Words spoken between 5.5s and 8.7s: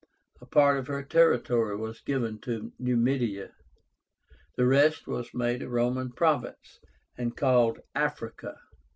a Roman province, and called AFRICA.